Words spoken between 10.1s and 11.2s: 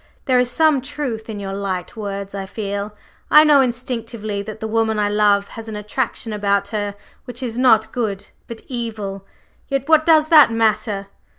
that matter?